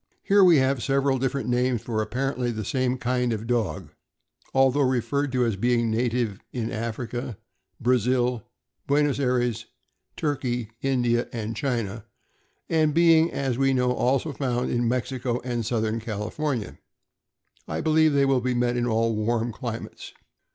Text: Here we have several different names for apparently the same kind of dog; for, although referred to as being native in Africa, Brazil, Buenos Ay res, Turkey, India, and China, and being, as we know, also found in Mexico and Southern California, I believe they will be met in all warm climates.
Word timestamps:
Here 0.23 0.43
we 0.43 0.57
have 0.57 0.81
several 0.81 1.19
different 1.19 1.47
names 1.47 1.83
for 1.83 2.01
apparently 2.01 2.49
the 2.49 2.65
same 2.65 2.97
kind 2.97 3.31
of 3.31 3.45
dog; 3.45 3.89
for, 3.89 3.95
although 4.55 4.81
referred 4.81 5.31
to 5.33 5.45
as 5.45 5.57
being 5.57 5.91
native 5.91 6.39
in 6.51 6.71
Africa, 6.71 7.37
Brazil, 7.79 8.41
Buenos 8.87 9.19
Ay 9.19 9.25
res, 9.25 9.65
Turkey, 10.17 10.71
India, 10.81 11.27
and 11.31 11.55
China, 11.55 12.03
and 12.67 12.95
being, 12.95 13.31
as 13.31 13.59
we 13.59 13.73
know, 13.75 13.91
also 13.91 14.33
found 14.33 14.71
in 14.71 14.87
Mexico 14.87 15.39
and 15.41 15.63
Southern 15.67 15.99
California, 15.99 16.79
I 17.67 17.79
believe 17.81 18.13
they 18.13 18.25
will 18.25 18.41
be 18.41 18.55
met 18.55 18.75
in 18.77 18.87
all 18.87 19.15
warm 19.15 19.51
climates. 19.53 20.13